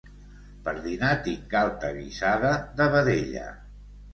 [0.67, 3.49] Per dinar tinc galta guisada de vedella